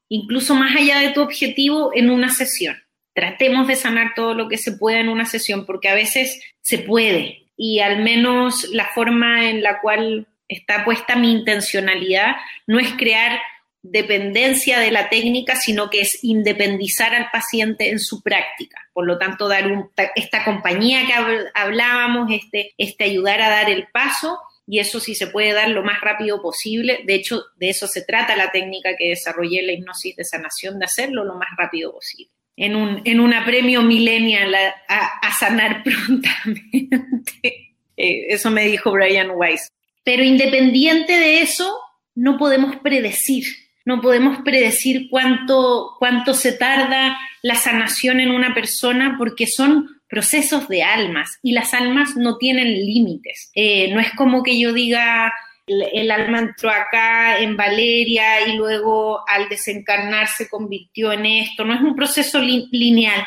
incluso 0.09 0.55
más 0.55 0.75
allá 0.75 0.99
de 0.99 1.09
tu 1.09 1.21
objetivo, 1.21 1.91
en 1.93 2.09
una 2.09 2.29
sesión. 2.29 2.77
Tratemos 3.13 3.67
de 3.67 3.75
sanar 3.75 4.13
todo 4.15 4.33
lo 4.33 4.47
que 4.47 4.57
se 4.57 4.71
pueda 4.71 4.99
en 4.99 5.09
una 5.09 5.25
sesión, 5.25 5.65
porque 5.65 5.89
a 5.89 5.95
veces 5.95 6.41
se 6.61 6.79
puede. 6.79 7.51
Y 7.55 7.79
al 7.79 8.01
menos 8.01 8.67
la 8.71 8.87
forma 8.87 9.49
en 9.49 9.61
la 9.61 9.79
cual 9.81 10.27
está 10.47 10.83
puesta 10.85 11.15
mi 11.15 11.31
intencionalidad 11.31 12.35
no 12.67 12.79
es 12.79 12.91
crear 12.93 13.39
dependencia 13.83 14.79
de 14.79 14.91
la 14.91 15.09
técnica, 15.09 15.57
sino 15.57 15.89
que 15.89 16.01
es 16.01 16.23
independizar 16.23 17.13
al 17.13 17.29
paciente 17.31 17.89
en 17.89 17.99
su 17.99 18.23
práctica. 18.23 18.79
Por 18.93 19.05
lo 19.05 19.17
tanto, 19.17 19.49
dar 19.49 19.65
esta 20.15 20.45
compañía 20.45 21.05
que 21.05 21.13
hablábamos, 21.53 22.31
este, 22.31 22.73
este 22.77 23.03
ayudar 23.03 23.41
a 23.41 23.49
dar 23.49 23.69
el 23.69 23.87
paso, 23.87 24.39
y 24.65 24.79
eso 24.79 25.01
sí 25.01 25.13
se 25.13 25.27
puede 25.27 25.51
dar 25.51 25.69
lo 25.69 25.83
más 25.83 25.99
rápido 25.99 26.41
posible. 26.41 27.01
De 27.05 27.15
hecho, 27.15 27.43
de 27.57 27.69
eso 27.69 27.85
se 27.87 28.03
trata 28.03 28.37
la 28.37 28.51
técnica 28.51 28.95
que 28.97 29.09
desarrollé 29.09 29.61
la 29.61 29.73
hipnosis 29.73 30.15
de 30.15 30.23
sanación, 30.23 30.79
de 30.79 30.85
hacerlo 30.85 31.25
lo 31.25 31.35
más 31.35 31.49
rápido 31.57 31.91
posible. 31.91 32.31
En 32.55 32.75
un, 32.75 33.01
en 33.03 33.19
un 33.19 33.33
apremio 33.33 33.81
millennial 33.81 34.55
a, 34.87 35.31
sanar 35.37 35.83
prontamente. 36.07 37.73
Eh, 37.97 38.27
eso 38.29 38.49
me 38.49 38.65
dijo 38.65 38.91
Brian 38.91 39.31
Weiss. 39.35 39.67
Pero 40.05 40.23
independiente 40.23 41.13
de 41.13 41.41
eso, 41.41 41.77
no 42.15 42.37
podemos 42.37 42.77
predecir 42.77 43.62
no 43.85 44.01
podemos 44.01 44.39
predecir 44.43 45.07
cuánto, 45.09 45.95
cuánto 45.99 46.33
se 46.33 46.53
tarda 46.53 47.17
la 47.41 47.55
sanación 47.55 48.19
en 48.19 48.31
una 48.31 48.53
persona 48.53 49.15
porque 49.17 49.47
son 49.47 50.01
procesos 50.07 50.67
de 50.67 50.83
almas 50.83 51.39
y 51.41 51.53
las 51.53 51.73
almas 51.73 52.15
no 52.15 52.37
tienen 52.37 52.67
límites. 52.67 53.51
Eh, 53.55 53.91
no 53.93 53.99
es 53.99 54.11
como 54.11 54.43
que 54.43 54.59
yo 54.59 54.71
diga, 54.71 55.33
el, 55.65 56.11
alma 56.11 56.39
entró 56.39 56.69
acá 56.69 57.39
en 57.39 57.57
Valeria 57.57 58.47
y 58.47 58.55
luego 58.55 59.27
al 59.27 59.49
desencarnar 59.49 60.27
se 60.27 60.49
convirtió 60.49 61.11
en 61.11 61.25
esto. 61.25 61.65
No 61.65 61.73
es 61.73 61.81
un 61.81 61.95
proceso 61.95 62.39
lineal. 62.39 63.23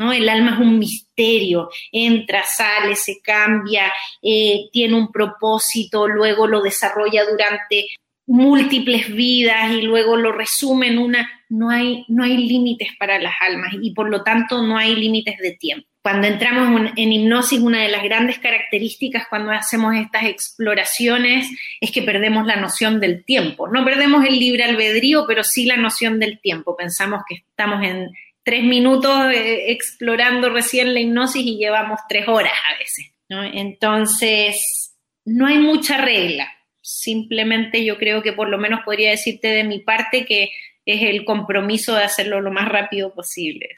¿No? 0.00 0.12
El 0.12 0.28
alma 0.28 0.52
es 0.52 0.60
un 0.60 0.78
misterio, 0.78 1.70
entra, 1.90 2.44
sale, 2.44 2.94
se 2.94 3.20
cambia, 3.20 3.92
eh, 4.22 4.68
tiene 4.70 4.94
un 4.94 5.10
propósito, 5.10 6.06
luego 6.06 6.46
lo 6.46 6.62
desarrolla 6.62 7.24
durante 7.28 7.84
múltiples 8.28 9.12
vidas 9.12 9.72
y 9.72 9.82
luego 9.82 10.16
lo 10.16 10.32
resume 10.32 10.88
en 10.88 10.98
una, 10.98 11.28
no 11.48 11.70
hay, 11.70 12.04
no 12.08 12.24
hay 12.24 12.36
límites 12.36 12.90
para 12.98 13.18
las 13.18 13.34
almas 13.40 13.72
y 13.80 13.92
por 13.92 14.10
lo 14.10 14.22
tanto 14.22 14.62
no 14.62 14.76
hay 14.76 14.94
límites 14.94 15.38
de 15.38 15.52
tiempo. 15.52 15.88
Cuando 16.02 16.26
entramos 16.26 16.92
en, 16.96 17.12
hipnosis, 17.12 17.58
una 17.58 17.82
de 17.82 17.88
las 17.88 18.02
grandes 18.02 18.38
características 18.38 19.26
cuando 19.28 19.50
hacemos 19.50 19.94
estas 19.96 20.24
exploraciones 20.24 21.48
es 21.80 21.90
que 21.90 22.02
perdemos 22.02 22.46
la 22.46 22.56
noción 22.56 23.00
del 23.00 23.24
tiempo. 23.24 23.68
No 23.68 23.84
perdemos 23.84 24.24
el 24.24 24.38
libre 24.38 24.64
albedrío, 24.64 25.24
pero 25.26 25.42
sí 25.42 25.64
la 25.64 25.76
noción 25.76 26.18
del 26.18 26.38
tiempo. 26.38 26.76
Pensamos 26.76 27.22
que 27.28 27.36
estamos 27.36 27.84
en 27.84 28.10
tres 28.42 28.62
minutos 28.62 29.32
eh, 29.32 29.70
explorando 29.72 30.50
recién 30.50 30.94
la 30.94 31.00
hipnosis 31.00 31.44
y 31.44 31.56
llevamos 31.56 32.00
tres 32.08 32.28
horas 32.28 32.54
a 32.74 32.78
veces. 32.78 33.10
Entonces, 33.54 34.94
no 35.24 35.46
hay 35.46 35.58
mucha 35.58 35.98
regla 35.98 36.48
Simplemente 36.90 37.84
yo 37.84 37.98
creo 37.98 38.22
que 38.22 38.32
por 38.32 38.48
lo 38.48 38.56
menos 38.56 38.80
podría 38.82 39.10
decirte 39.10 39.48
de 39.48 39.62
mi 39.62 39.80
parte 39.80 40.24
que 40.24 40.52
es 40.86 41.02
el 41.02 41.26
compromiso 41.26 41.94
de 41.94 42.04
hacerlo 42.04 42.40
lo 42.40 42.50
más 42.50 42.66
rápido 42.66 43.12
posible. 43.12 43.76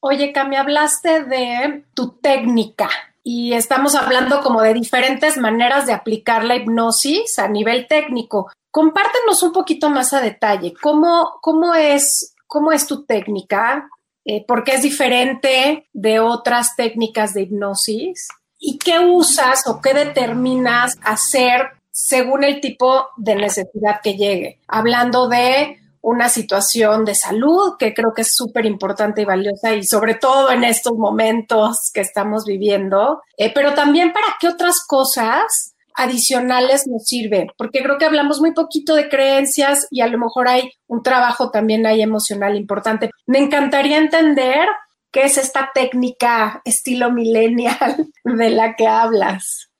Oye, 0.00 0.32
Cami, 0.32 0.56
hablaste 0.56 1.24
de 1.24 1.84
tu 1.94 2.18
técnica 2.18 2.90
y 3.22 3.54
estamos 3.54 3.94
hablando 3.94 4.42
como 4.42 4.60
de 4.60 4.74
diferentes 4.74 5.38
maneras 5.38 5.86
de 5.86 5.94
aplicar 5.94 6.44
la 6.44 6.56
hipnosis 6.56 7.38
a 7.38 7.48
nivel 7.48 7.86
técnico. 7.86 8.52
Compártenos 8.70 9.42
un 9.42 9.52
poquito 9.52 9.88
más 9.88 10.12
a 10.12 10.20
detalle, 10.20 10.74
¿cómo, 10.82 11.38
cómo, 11.40 11.74
es, 11.74 12.34
cómo 12.46 12.70
es 12.70 12.86
tu 12.86 13.06
técnica? 13.06 13.88
Eh, 14.26 14.44
¿Por 14.46 14.62
qué 14.62 14.72
es 14.72 14.82
diferente 14.82 15.88
de 15.94 16.20
otras 16.20 16.76
técnicas 16.76 17.32
de 17.32 17.42
hipnosis? 17.44 18.28
¿Y 18.58 18.76
qué 18.76 18.98
usas 18.98 19.66
o 19.66 19.80
qué 19.80 19.94
determinas 19.94 20.98
hacer 21.02 21.75
según 21.98 22.44
el 22.44 22.60
tipo 22.60 23.08
de 23.16 23.36
necesidad 23.36 24.02
que 24.02 24.16
llegue? 24.16 24.60
Hablando 24.68 25.28
de 25.28 25.78
una 26.02 26.28
situación 26.28 27.06
de 27.06 27.14
salud 27.14 27.76
que 27.78 27.94
creo 27.94 28.12
que 28.14 28.20
es 28.20 28.34
súper 28.34 28.66
importante 28.66 29.22
y 29.22 29.24
valiosa 29.24 29.74
y 29.74 29.82
sobre 29.82 30.14
todo 30.14 30.52
en 30.52 30.62
estos 30.62 30.92
momentos 30.92 31.90
que 31.94 32.02
estamos 32.02 32.44
viviendo, 32.44 33.22
eh, 33.38 33.50
pero 33.52 33.72
también 33.72 34.12
para 34.12 34.26
qué 34.38 34.48
otras 34.48 34.84
cosas 34.86 35.74
adicionales 35.94 36.86
nos 36.86 37.04
sirve, 37.04 37.46
porque 37.56 37.82
creo 37.82 37.96
que 37.96 38.04
hablamos 38.04 38.40
muy 38.40 38.52
poquito 38.52 38.94
de 38.94 39.08
creencias 39.08 39.88
y 39.90 40.02
a 40.02 40.06
lo 40.06 40.18
mejor 40.18 40.48
hay 40.48 40.70
un 40.86 41.02
trabajo 41.02 41.50
también 41.50 41.86
ahí 41.86 42.02
emocional 42.02 42.56
importante. 42.56 43.10
Me 43.26 43.38
encantaría 43.38 43.96
entender 43.96 44.68
qué 45.10 45.22
es 45.22 45.38
esta 45.38 45.70
técnica 45.72 46.60
estilo 46.66 47.10
millennial 47.10 48.06
de 48.24 48.50
la 48.50 48.76
que 48.76 48.86
hablas. 48.86 49.70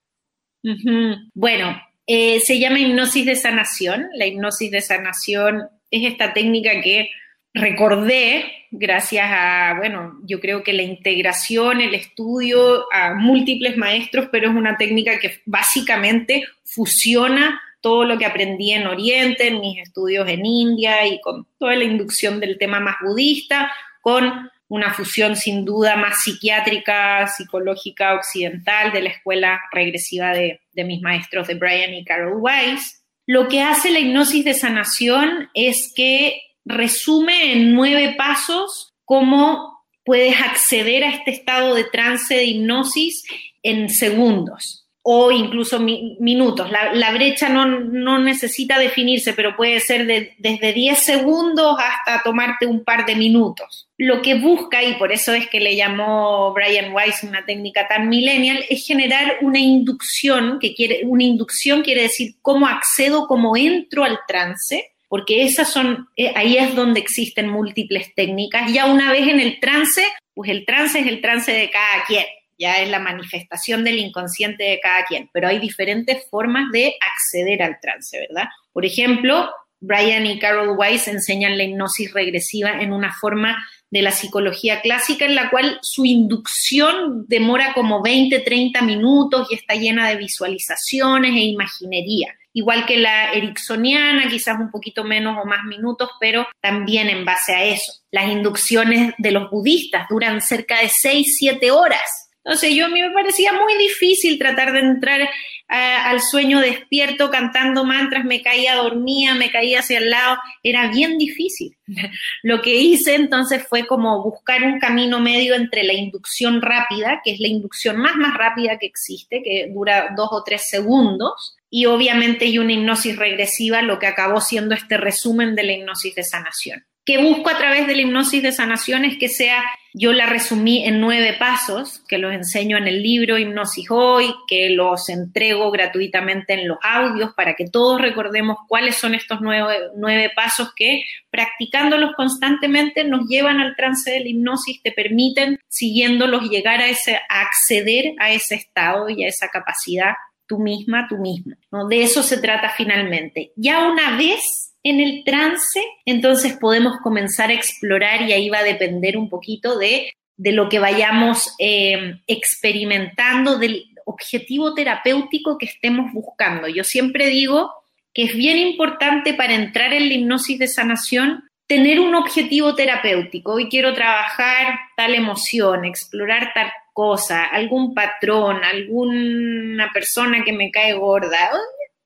Bueno, 1.35 1.77
eh, 2.07 2.39
se 2.39 2.57
llama 2.57 2.79
hipnosis 2.79 3.25
de 3.25 3.35
sanación. 3.35 4.07
La 4.13 4.25
hipnosis 4.25 4.71
de 4.71 4.81
sanación 4.81 5.67
es 5.91 6.09
esta 6.11 6.33
técnica 6.33 6.81
que 6.81 7.09
recordé 7.53 8.45
gracias 8.71 9.25
a, 9.29 9.75
bueno, 9.77 10.19
yo 10.23 10.39
creo 10.39 10.63
que 10.63 10.73
la 10.73 10.83
integración, 10.83 11.81
el 11.81 11.93
estudio 11.93 12.85
a 12.91 13.13
múltiples 13.13 13.77
maestros, 13.77 14.29
pero 14.31 14.49
es 14.49 14.55
una 14.55 14.77
técnica 14.77 15.19
que 15.19 15.41
básicamente 15.45 16.45
fusiona 16.63 17.61
todo 17.81 18.05
lo 18.05 18.17
que 18.17 18.25
aprendí 18.25 18.71
en 18.71 18.87
Oriente, 18.87 19.47
en 19.47 19.61
mis 19.61 19.79
estudios 19.79 20.27
en 20.27 20.45
India 20.45 21.05
y 21.07 21.21
con 21.21 21.47
toda 21.57 21.75
la 21.75 21.83
inducción 21.83 22.39
del 22.39 22.57
tema 22.57 22.79
más 22.79 22.95
budista, 23.05 23.71
con 24.01 24.49
una 24.69 24.93
fusión 24.93 25.35
sin 25.35 25.63
duda 25.63 25.95
más 25.95 26.21
psiquiátrica, 26.23 27.27
psicológica, 27.27 28.15
occidental 28.15 28.91
de 28.91 29.01
la 29.01 29.09
escuela 29.09 29.59
regresiva 29.71 30.31
de, 30.31 30.61
mis 30.73 31.01
maestros 31.01 31.47
de 31.47 31.55
Brian 31.55 31.93
y 31.93 32.03
Carol 32.03 32.41
Weiss. 32.41 33.03
Lo 33.25 33.47
que 33.47 33.61
hace 33.61 33.91
la 33.91 33.99
hipnosis 33.99 34.45
de 34.45 34.53
sanación 34.53 35.49
es 35.53 35.91
que 35.95 36.41
resume 36.65 37.53
en 37.53 37.73
nueve 37.73 38.15
pasos 38.17 38.93
cómo 39.05 39.85
puedes 40.03 40.39
acceder 40.39 41.03
a 41.03 41.09
este 41.09 41.31
estado 41.31 41.75
de 41.75 41.85
trance 41.85 42.35
de 42.35 42.45
hipnosis 42.45 43.23
en 43.63 43.89
segundos 43.89 44.86
o 45.09 45.31
incluso 45.31 45.79
minutos. 45.79 46.69
La, 46.69 47.11
brecha 47.11 47.47
no, 47.47 48.19
necesita 48.19 48.77
definirse, 48.77 49.31
pero 49.31 49.55
puede 49.55 49.79
ser 49.79 50.05
desde 50.05 50.73
10 50.73 50.99
segundos 50.99 51.77
hasta 51.79 52.21
tomarte 52.23 52.65
un 52.65 52.83
par 52.83 53.05
de 53.05 53.15
minutos. 53.15 53.87
Lo 53.97 54.21
que 54.21 54.35
busca, 54.35 54.83
y 54.83 54.95
por 54.95 55.13
eso 55.13 55.33
es 55.33 55.47
que 55.47 55.61
le 55.61 55.77
llamó 55.77 56.53
Brian 56.53 56.93
Weiss 56.93 57.23
una 57.23 57.45
técnica 57.45 57.87
tan 57.87 58.09
millennial, 58.09 58.65
es 58.69 58.85
generar 58.85 59.37
una 59.39 59.59
inducción, 59.59 60.59
que 60.59 60.75
quiere, 60.75 61.03
una 61.05 61.23
inducción 61.23 61.83
quiere 61.83 62.01
decir 62.01 62.33
cómo 62.41 62.67
accedo, 62.67 63.27
cómo 63.27 63.55
entro 63.55 64.03
al 64.03 64.19
trance, 64.27 64.91
porque 65.07 65.43
esas 65.43 65.71
son, 65.71 66.09
eh, 66.17 66.33
ahí 66.35 66.57
es 66.57 66.75
donde 66.75 66.99
existen 66.99 67.47
múltiples 67.47 68.13
técnicas. 68.13 68.73
Ya 68.73 68.87
una 68.87 69.13
vez 69.13 69.25
en 69.29 69.39
el 69.39 69.61
trance, 69.61 70.03
pues 70.33 70.49
el 70.49 70.65
trance 70.65 70.99
es 70.99 71.07
el 71.07 71.21
trance 71.21 71.53
de 71.53 71.69
cada 71.69 72.03
quien 72.05 72.25
ya 72.57 72.81
es 72.81 72.89
la 72.89 72.99
manifestación 72.99 73.83
del 73.83 73.99
inconsciente 73.99 74.63
de 74.63 74.79
cada 74.79 75.05
quien, 75.05 75.29
pero 75.33 75.47
hay 75.47 75.59
diferentes 75.59 76.25
formas 76.29 76.71
de 76.71 76.95
acceder 77.01 77.61
al 77.61 77.79
trance, 77.79 78.19
¿verdad? 78.19 78.49
Por 78.73 78.85
ejemplo, 78.85 79.49
Brian 79.79 80.25
y 80.25 80.39
Carol 80.39 80.75
Weiss 80.77 81.07
enseñan 81.07 81.57
la 81.57 81.63
hipnosis 81.63 82.11
regresiva 82.13 82.81
en 82.81 82.91
una 82.91 83.13
forma 83.13 83.63
de 83.89 84.01
la 84.01 84.11
psicología 84.11 84.81
clásica 84.81 85.25
en 85.25 85.35
la 85.35 85.49
cual 85.49 85.79
su 85.81 86.03
inducción 86.03 87.25
demora 87.27 87.73
como 87.73 88.01
20, 88.01 88.39
30 88.39 88.81
minutos 88.81 89.47
y 89.51 89.55
está 89.55 89.75
llena 89.75 90.09
de 90.09 90.17
visualizaciones 90.17 91.31
e 91.33 91.45
imaginería. 91.45 92.33
Igual 92.53 92.87
que 92.87 92.97
la 92.97 93.33
ericksoniana, 93.33 94.27
quizás 94.27 94.59
un 94.59 94.71
poquito 94.71 95.03
menos 95.03 95.37
o 95.39 95.45
más 95.45 95.63
minutos, 95.63 96.09
pero 96.19 96.47
también 96.59 97.07
en 97.07 97.23
base 97.23 97.53
a 97.53 97.63
eso. 97.63 98.01
Las 98.09 98.29
inducciones 98.29 99.13
de 99.19 99.31
los 99.31 99.51
budistas 99.51 100.07
duran 100.09 100.41
cerca 100.41 100.81
de 100.81 100.89
6, 100.89 101.35
7 101.37 101.69
horas 101.69 102.26
entonces 102.47 102.73
yo 102.73 102.85
a 102.85 102.89
mí 102.89 103.01
me 103.01 103.11
parecía 103.11 103.51
muy 103.51 103.77
difícil 103.77 104.39
tratar 104.39 104.71
de 104.71 104.79
entrar 104.79 105.19
eh, 105.19 105.27
al 105.67 106.21
sueño 106.21 106.61
despierto 106.61 107.29
cantando 107.29 107.83
mantras, 107.83 108.23
me 108.23 108.41
caía 108.41 108.75
dormía, 108.75 109.35
me 109.35 109.51
caía 109.51 109.79
hacia 109.79 109.97
el 109.97 110.09
lado, 110.09 110.37
era 110.63 110.89
bien 110.89 111.17
difícil. 111.17 111.75
Lo 112.43 112.61
que 112.61 112.75
hice 112.75 113.15
entonces 113.15 113.67
fue 113.67 113.85
como 113.85 114.23
buscar 114.23 114.63
un 114.63 114.79
camino 114.79 115.19
medio 115.19 115.55
entre 115.55 115.83
la 115.83 115.91
inducción 115.91 116.61
rápida, 116.61 117.19
que 117.21 117.31
es 117.31 117.41
la 117.41 117.49
inducción 117.49 117.97
más 117.97 118.15
más 118.15 118.33
rápida 118.37 118.79
que 118.79 118.87
existe, 118.87 119.43
que 119.43 119.69
dura 119.73 120.13
dos 120.15 120.29
o 120.31 120.41
tres 120.41 120.69
segundos, 120.69 121.57
y 121.69 121.85
obviamente 121.85 122.45
y 122.45 122.59
una 122.59 122.71
hipnosis 122.71 123.17
regresiva, 123.17 123.81
lo 123.81 123.99
que 123.99 124.07
acabó 124.07 124.39
siendo 124.39 124.73
este 124.73 124.95
resumen 124.95 125.53
de 125.53 125.63
la 125.63 125.73
hipnosis 125.73 126.15
de 126.15 126.23
sanación 126.23 126.85
que 127.07 127.17
busco 127.17 127.49
a 127.49 127.57
través 127.57 127.87
de 127.87 127.95
la 127.95 128.01
hipnosis 128.01 128.43
de 128.43 128.51
sanación 128.51 129.05
es 129.05 129.17
que 129.17 129.29
sea, 129.29 129.63
yo 129.97 130.13
la 130.13 130.27
resumí 130.27 130.85
en 130.85 131.01
nueve 131.01 131.35
pasos, 131.39 132.03
que 132.07 132.17
los 132.17 132.33
enseño 132.33 132.77
en 132.77 132.87
el 132.87 133.01
libro 133.01 133.37
Hipnosis 133.37 133.87
Hoy, 133.89 134.33
que 134.47 134.69
los 134.69 135.09
entrego 135.09 135.71
gratuitamente 135.71 136.53
en 136.53 136.67
los 136.67 136.77
audios 136.83 137.33
para 137.35 137.55
que 137.55 137.67
todos 137.69 137.99
recordemos 138.01 138.57
cuáles 138.67 138.95
son 138.95 139.15
estos 139.15 139.39
nueve, 139.41 139.89
nueve 139.95 140.31
pasos 140.35 140.73
que 140.75 141.03
practicándolos 141.31 142.11
constantemente 142.15 143.03
nos 143.03 143.27
llevan 143.27 143.59
al 143.59 143.75
trance 143.75 144.11
de 144.11 144.19
la 144.19 144.29
hipnosis, 144.29 144.81
te 144.83 144.91
permiten, 144.91 145.59
siguiéndolos, 145.67 146.49
llegar 146.49 146.79
a, 146.79 146.87
ese, 146.87 147.15
a 147.15 147.41
acceder 147.41 148.13
a 148.19 148.31
ese 148.31 148.55
estado 148.55 149.09
y 149.09 149.23
a 149.23 149.27
esa 149.27 149.47
capacidad 149.49 150.13
tú 150.47 150.59
misma, 150.59 151.07
tú 151.09 151.17
mismo. 151.17 151.55
¿no? 151.71 151.87
De 151.87 152.03
eso 152.03 152.23
se 152.23 152.37
trata 152.37 152.69
finalmente. 152.69 153.51
Ya 153.55 153.87
una 153.87 154.17
vez 154.17 154.73
en 154.89 154.99
el 154.99 155.23
trance, 155.23 155.81
entonces 156.05 156.57
podemos 156.59 156.97
comenzar 157.03 157.49
a 157.49 157.53
explorar 157.53 158.21
y 158.21 158.33
ahí 158.33 158.49
va 158.49 158.59
a 158.59 158.63
depender 158.63 159.17
un 159.17 159.29
poquito 159.29 159.77
de, 159.77 160.13
lo 160.37 160.69
que 160.69 160.79
vayamos 160.79 161.55
eh, 161.59 162.19
experimentando, 162.27 163.57
del 163.57 163.85
objetivo 164.05 164.73
terapéutico 164.73 165.57
que 165.57 165.65
estemos 165.65 166.13
buscando. 166.13 166.67
Yo 166.67 166.83
siempre 166.83 167.27
digo 167.27 167.71
que 168.13 168.23
es 168.23 168.35
bien 168.35 168.57
importante 168.57 169.33
para 169.33 169.53
entrar 169.53 169.93
en 169.93 170.07
la 170.07 170.13
hipnosis 170.13 170.59
de 170.59 170.67
sanación 170.67 171.43
tener 171.67 171.99
un 171.99 172.15
objetivo 172.15 172.73
terapéutico. 172.73 173.53
Hoy 173.53 173.67
quiero 173.69 173.93
trabajar 173.93 174.79
tal 174.95 175.13
emoción, 175.13 175.85
explorar 175.85 176.51
tal 176.53 176.71
cosa, 176.93 177.43
algún 177.43 177.93
patrón, 177.93 178.63
alguna 178.63 179.91
persona 179.93 180.43
que 180.43 180.53
me 180.53 180.71
cae 180.71 180.93
gorda, 180.93 181.51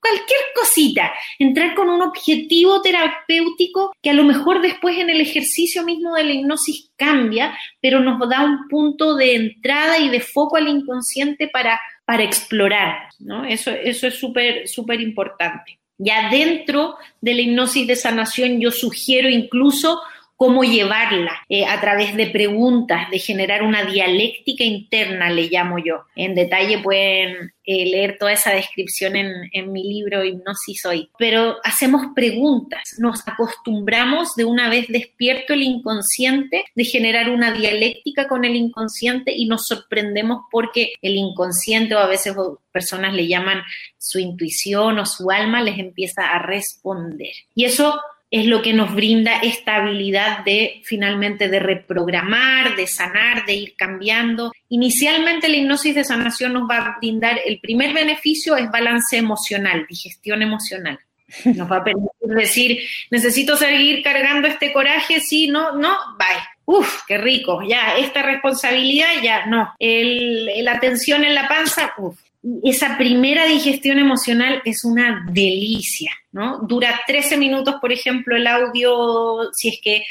cualquier 0.01 0.39
cosita, 0.55 1.13
entrar 1.39 1.75
con 1.75 1.89
un 1.89 2.01
objetivo 2.01 2.81
terapéutico 2.81 3.93
que 4.01 4.09
a 4.09 4.13
lo 4.13 4.23
mejor 4.23 4.61
después 4.61 4.97
en 4.97 5.09
el 5.09 5.21
ejercicio 5.21 5.83
mismo 5.83 6.15
de 6.15 6.23
la 6.23 6.33
hipnosis 6.33 6.91
cambia, 6.97 7.57
pero 7.79 7.99
nos 7.99 8.27
da 8.29 8.43
un 8.43 8.67
punto 8.67 9.15
de 9.15 9.35
entrada 9.35 9.99
y 9.99 10.09
de 10.09 10.19
foco 10.19 10.57
al 10.57 10.67
inconsciente 10.67 11.47
para, 11.47 11.79
para 12.05 12.23
explorar, 12.23 13.09
¿no? 13.19 13.45
Eso, 13.45 13.71
eso 13.71 14.07
es 14.07 14.15
súper, 14.15 14.67
súper 14.67 14.99
importante. 15.01 15.79
Ya 15.97 16.29
dentro 16.29 16.95
de 17.21 17.35
la 17.35 17.41
hipnosis 17.41 17.85
de 17.85 17.95
sanación 17.95 18.59
yo 18.59 18.71
sugiero 18.71 19.29
incluso 19.29 20.01
cómo 20.41 20.63
llevarla 20.63 21.33
eh, 21.49 21.67
a 21.67 21.79
través 21.79 22.15
de 22.15 22.25
preguntas, 22.25 23.11
de 23.11 23.19
generar 23.19 23.61
una 23.61 23.83
dialéctica 23.83 24.63
interna, 24.63 25.29
le 25.29 25.49
llamo 25.49 25.77
yo. 25.77 26.05
En 26.15 26.33
detalle 26.33 26.79
pueden 26.79 27.53
eh, 27.63 27.85
leer 27.85 28.17
toda 28.17 28.31
esa 28.31 28.49
descripción 28.49 29.15
en, 29.15 29.31
en, 29.53 29.71
mi 29.71 29.83
libro 29.83 30.23
Hipnosis 30.25 30.83
Hoy. 30.87 31.11
Pero 31.19 31.57
hacemos 31.63 32.07
preguntas, 32.15 32.95
nos 32.97 33.21
acostumbramos 33.27 34.33
de 34.35 34.45
una 34.45 34.67
vez 34.67 34.87
despierto 34.87 35.53
el 35.53 35.61
inconsciente 35.61 36.65
de 36.73 36.85
generar 36.85 37.29
una 37.29 37.51
dialéctica 37.51 38.27
con 38.27 38.43
el 38.43 38.55
inconsciente 38.55 39.33
y 39.35 39.45
nos 39.45 39.67
sorprendemos 39.67 40.45
porque 40.49 40.93
el 41.03 41.17
inconsciente 41.17 41.93
o 41.93 41.99
a 41.99 42.07
veces 42.07 42.35
personas 42.71 43.13
le 43.13 43.27
llaman 43.27 43.61
su 43.99 44.17
intuición 44.17 44.97
o 44.97 45.05
su 45.05 45.29
alma 45.29 45.61
les 45.61 45.77
empieza 45.77 46.31
a 46.31 46.39
responder. 46.39 47.33
Y 47.53 47.65
eso 47.65 48.01
es 48.31 48.45
lo 48.45 48.61
que 48.61 48.73
nos 48.73 48.95
brinda 48.95 49.39
esta 49.43 49.75
habilidad 49.75 50.45
de 50.45 50.81
finalmente 50.85 51.49
de 51.49 51.59
reprogramar, 51.59 52.77
de 52.77 52.87
sanar, 52.87 53.45
de 53.45 53.53
ir 53.53 53.75
cambiando. 53.75 54.53
Inicialmente 54.69 55.49
la 55.49 55.57
hipnosis 55.57 55.93
de 55.93 56.05
sanación 56.05 56.53
nos 56.53 56.63
va 56.69 56.77
a 56.77 56.97
brindar, 56.97 57.39
el 57.45 57.59
primer 57.59 57.93
beneficio 57.93 58.55
es 58.55 58.71
balance 58.71 59.17
emocional, 59.17 59.85
digestión 59.87 60.41
emocional. 60.41 60.97
Nos 61.45 61.69
va 61.69 61.77
a 61.77 61.83
permitir 61.83 62.29
decir, 62.29 62.79
necesito 63.09 63.55
seguir 63.55 64.01
cargando 64.01 64.47
este 64.47 64.73
coraje, 64.73 65.19
sí, 65.19 65.47
no, 65.47 65.77
no, 65.77 65.95
bye 66.17 66.27
Uf, 66.65 67.01
qué 67.05 67.17
rico, 67.17 67.61
ya, 67.67 67.97
esta 67.97 68.21
responsabilidad, 68.21 69.21
ya, 69.21 69.45
no. 69.45 69.73
El, 69.77 70.63
la 70.63 70.79
tensión 70.79 71.25
en 71.25 71.35
la 71.35 71.47
panza, 71.47 71.93
uf. 71.97 72.17
Esa 72.63 72.97
primera 72.97 73.45
digestión 73.45 73.99
emocional 73.99 74.61
es 74.65 74.83
una 74.83 75.25
delicia, 75.29 76.11
¿no? 76.31 76.59
Dura 76.67 77.01
13 77.05 77.37
minutos, 77.37 77.75
por 77.79 77.91
ejemplo, 77.91 78.35
el 78.35 78.47
audio, 78.47 79.51
si 79.53 79.69
es 79.69 79.79
que 79.81 80.03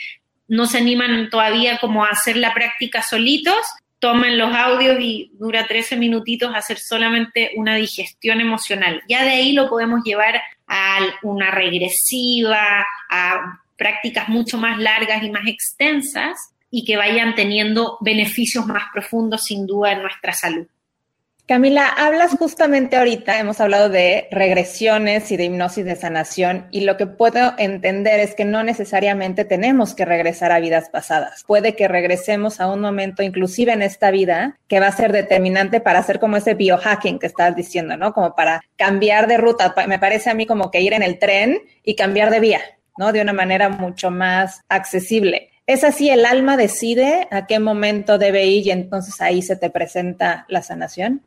no 0.46 0.66
se 0.66 0.78
animan 0.78 1.28
todavía 1.30 1.78
como 1.78 2.04
a 2.04 2.10
hacer 2.10 2.37
la 2.37 2.54
práctica 2.54 3.02
solitos, 3.02 3.56
tomen 4.00 4.38
los 4.38 4.54
audios 4.54 4.99
y 5.00 5.30
dura 5.38 5.66
13 5.66 5.96
minutitos 5.96 6.52
hacer 6.54 6.78
solamente 6.78 7.52
una 7.56 7.76
digestión 7.76 8.40
emocional. 8.40 9.02
Ya 9.08 9.25
de 9.25 9.30
ahí 9.30 9.52
lo 9.52 9.68
podemos 9.68 10.02
llevar 10.04 10.40
a 10.66 10.99
una 11.22 11.50
regresiva, 11.50 12.87
a 13.10 13.60
prácticas 13.76 14.28
mucho 14.28 14.58
más 14.58 14.78
largas 14.78 15.22
y 15.22 15.30
más 15.30 15.46
extensas 15.46 16.37
y 16.70 16.84
que 16.84 16.96
vayan 16.96 17.34
teniendo 17.34 17.99
beneficios 18.00 18.66
más 18.66 18.84
profundos 18.92 19.44
sin 19.44 19.66
duda 19.66 19.92
en 19.92 20.02
nuestra 20.02 20.32
salud. 20.32 20.66
Camila, 21.50 21.88
hablas 21.88 22.37
justamente 22.38 22.97
ahorita, 22.97 23.40
hemos 23.40 23.61
hablado 23.61 23.88
de 23.88 24.28
regresiones 24.30 25.33
y 25.33 25.37
de 25.37 25.47
hipnosis 25.47 25.85
de 25.85 25.97
sanación 25.97 26.69
y 26.71 26.83
lo 26.83 26.97
que 26.97 27.09
puedo 27.09 27.54
entender 27.59 28.21
es 28.21 28.37
que 28.37 28.45
no 28.45 28.62
necesariamente 28.62 29.45
tenemos 29.45 29.92
que 29.95 30.04
regresar 30.04 30.52
a 30.52 30.61
vidas 30.61 30.90
pasadas. 30.90 31.42
Puede 31.42 31.75
que 31.75 31.88
regresemos 31.88 32.61
a 32.61 32.69
un 32.69 32.80
momento, 32.80 33.25
inclusive 33.25 33.73
en 33.73 33.83
esta 33.83 34.12
vida, 34.12 34.61
que 34.69 34.78
va 34.78 34.87
a 34.87 34.92
ser 34.92 35.11
determinante 35.11 35.80
para 35.80 35.99
hacer 35.99 36.21
como 36.21 36.37
ese 36.37 36.54
biohacking 36.54 37.19
que 37.19 37.26
estás 37.26 37.57
diciendo, 37.57 37.97
¿no? 37.97 38.12
Como 38.12 38.37
para 38.37 38.62
cambiar 38.76 39.26
de 39.26 39.37
ruta. 39.37 39.75
Me 39.88 39.99
parece 39.99 40.30
a 40.30 40.35
mí 40.35 40.47
como 40.47 40.71
que 40.71 40.83
ir 40.83 40.92
en 40.92 41.02
el 41.02 41.19
tren 41.19 41.59
y 41.83 41.97
cambiar 41.97 42.30
de 42.30 42.38
vía, 42.38 42.61
¿no? 42.97 43.12
De 43.12 43.23
una 43.23 43.33
manera 43.33 43.71
mucho 43.71 44.12
más 44.12 44.61
accesible. 44.69 45.50
¿Es 45.66 45.83
así? 45.83 46.11
¿El 46.11 46.26
alma 46.26 46.57
decide 46.57 47.26
a 47.33 47.49
qué 47.49 47.59
momento 47.59 48.19
debe 48.19 48.47
ir 48.47 48.69
y 48.69 48.71
entonces 48.71 49.21
ahí 49.21 49.42
se 49.42 49.57
te 49.57 49.69
presenta 49.69 50.45
la 50.49 50.62
sanación? 50.62 51.26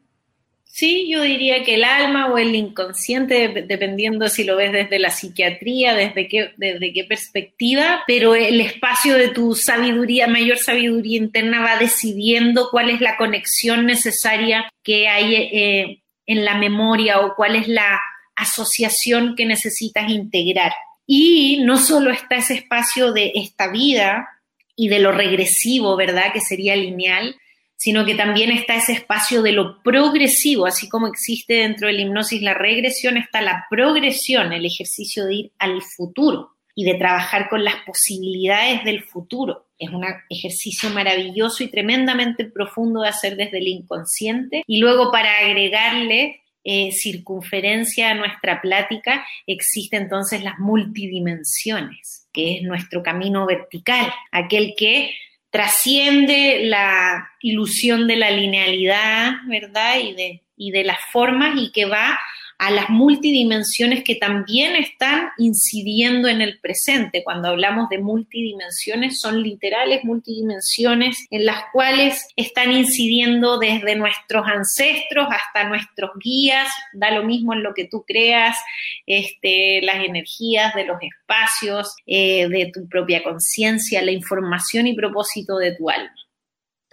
Sí, 0.76 1.08
yo 1.08 1.22
diría 1.22 1.64
que 1.64 1.76
el 1.76 1.84
alma 1.84 2.34
o 2.34 2.40
el 2.40 2.56
inconsciente, 2.56 3.64
dependiendo 3.68 4.28
si 4.28 4.44
lo 4.44 4.56
ves 4.56 4.72
desde 4.72 4.98
la 4.98 5.12
psiquiatría, 5.12 5.94
desde 5.94 6.28
qué, 6.28 6.52
desde 6.58 6.92
qué 6.92 7.04
perspectiva, 7.04 8.02
pero 8.08 8.34
el 8.34 8.60
espacio 8.60 9.14
de 9.14 9.28
tu 9.28 9.54
sabiduría, 9.54 10.26
mayor 10.26 10.58
sabiduría 10.58 11.18
interna 11.18 11.62
va 11.62 11.78
decidiendo 11.78 12.70
cuál 12.72 12.90
es 12.90 13.02
la 13.02 13.18
conexión 13.18 13.86
necesaria 13.86 14.68
que 14.82 15.08
hay 15.08 15.36
eh, 15.36 16.02
en 16.26 16.44
la 16.44 16.58
memoria 16.58 17.20
o 17.20 17.36
cuál 17.36 17.56
es 17.56 17.68
la 17.68 18.02
asociación 18.36 19.36
que 19.36 19.46
necesitas 19.46 20.10
integrar. 20.10 20.74
Y 21.06 21.62
no 21.62 21.78
solo 21.78 22.10
está 22.10 22.38
ese 22.38 22.56
espacio 22.56 23.14
de 23.14 23.32
esta 23.36 23.72
vida 23.72 24.28
y 24.76 24.88
de 24.88 24.98
lo 24.98 25.12
regresivo, 25.12 25.96
¿verdad? 25.96 26.34
Que 26.34 26.42
sería 26.42 26.76
lineal, 26.76 27.36
sino 27.84 28.06
que 28.06 28.16
también 28.16 28.50
está 28.50 28.76
ese 28.76 28.94
espacio 28.94 29.42
de 29.42 29.52
lo 29.52 29.84
progresivo, 29.84 30.66
así 30.66 30.88
como 30.88 31.08
existe 31.08 31.56
dentro 31.56 31.88
de 31.88 31.94
la 31.96 32.02
hipnosis 32.04 32.42
la 32.42 32.54
regresión, 32.54 33.18
está 33.18 33.42
la 33.42 33.66
progresión, 33.70 34.54
el 34.54 34.66
ejercicio 34.66 35.26
de 35.26 35.34
ir 35.34 35.52
al 35.60 35.82
futuro 35.82 36.52
y 36.74 36.86
de 36.86 36.94
trabajar 36.94 37.50
con 37.50 37.62
las 37.62 37.76
posibilidades 37.86 38.86
del 38.86 39.04
futuro. 39.04 39.68
Es 39.78 39.90
un 39.90 40.06
ejercicio 40.30 40.92
maravilloso 40.92 41.62
y 41.62 41.68
tremendamente 41.68 42.46
profundo 42.46 43.02
de 43.02 43.10
hacer 43.10 43.36
desde 43.36 43.58
el 43.58 43.68
inconsciente. 43.68 44.64
Y 44.66 44.78
luego 44.78 45.12
para 45.12 45.40
agregarle 45.40 46.40
eh, 46.64 46.94
circunferencia 46.94 48.12
a 48.12 48.14
nuestra 48.14 48.62
plática, 48.62 49.26
existe 49.46 49.98
entonces 49.98 50.42
las 50.42 50.58
multidimensiones, 50.58 52.30
que 52.32 52.56
es 52.56 52.64
nuestro 52.64 53.04
camino 53.04 53.46
vertical, 53.46 54.10
aquel 54.32 54.74
que 54.78 55.12
trasciende 55.54 56.62
la 56.64 57.30
ilusión 57.40 58.08
de 58.08 58.16
la 58.16 58.32
linealidad, 58.32 59.34
¿verdad? 59.46 60.00
Y 60.00 60.14
de, 60.14 60.42
y 60.58 60.72
de 60.72 60.84
las 60.84 60.98
formas 61.12 61.54
y 61.56 61.72
que 61.72 61.86
va 61.86 62.20
a 62.58 62.72
las 62.72 62.90
multidimensiones 62.90 64.04
que 64.04 64.16
también 64.16 64.76
están 64.76 65.30
incidiendo 65.38 66.28
en 66.28 66.42
el 66.42 66.60
presente. 66.60 67.24
Cuando 67.24 67.50
hablamos 67.50 67.90
de 67.90 67.98
multidimensiones, 67.98 69.20
son 69.20 69.42
literales 69.44 70.04
multidimensiones 70.04 71.28
en 71.30 71.46
las 71.46 71.64
cuales 71.72 72.28
están 72.36 72.72
incidiendo 72.72 73.60
desde 73.60 73.96
nuestros 73.96 74.48
ancestros 74.48 75.28
hasta 75.30 75.68
nuestros 75.68 76.12
guías, 76.24 76.68
da 76.94 77.12
lo 77.12 77.24
mismo 77.24 77.54
en 77.54 77.64
lo 77.64 77.74
que 77.74 77.88
tú 77.88 78.04
creas, 78.08 78.58
este, 79.06 79.82
las 79.82 80.04
energías 80.04 80.74
de 80.74 80.86
los 80.86 80.98
espacios, 81.02 81.96
eh, 82.06 82.48
de 82.48 82.72
tu 82.74 82.88
propia 82.88 83.24
conciencia, 83.24 84.02
la 84.02 84.12
información 84.12 84.88
y 84.88 84.96
propósito 84.96 85.58
de 85.58 85.76
tu 85.76 85.90
alma. 85.90 86.14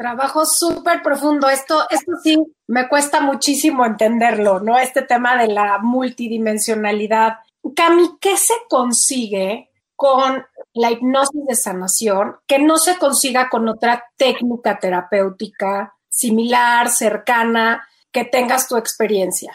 Trabajo 0.00 0.46
súper 0.46 1.02
profundo. 1.02 1.50
Esto, 1.50 1.84
esto 1.90 2.12
sí 2.22 2.38
me 2.68 2.88
cuesta 2.88 3.20
muchísimo 3.20 3.84
entenderlo, 3.84 4.58
¿no? 4.58 4.78
Este 4.78 5.02
tema 5.02 5.36
de 5.36 5.48
la 5.48 5.76
multidimensionalidad. 5.76 7.34
Cami, 7.76 8.08
¿qué 8.18 8.38
se 8.38 8.54
consigue 8.70 9.68
con 9.94 10.42
la 10.72 10.90
hipnosis 10.90 11.44
de 11.46 11.54
sanación 11.54 12.36
que 12.46 12.58
no 12.58 12.78
se 12.78 12.96
consiga 12.96 13.50
con 13.50 13.68
otra 13.68 14.02
técnica 14.16 14.78
terapéutica 14.78 15.94
similar, 16.08 16.88
cercana, 16.88 17.86
que 18.10 18.24
tengas 18.24 18.68
tu 18.68 18.78
experiencia? 18.78 19.52